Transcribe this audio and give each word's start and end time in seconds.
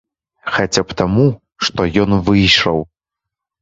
Хаця 0.55 0.83
б 0.87 0.97
таму, 1.03 1.27
што 1.69 1.89
ён 2.07 2.19
выйшаў. 2.27 2.77